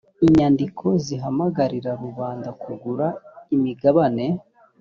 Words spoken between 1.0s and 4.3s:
zihamagarira rubanda kugura imigabane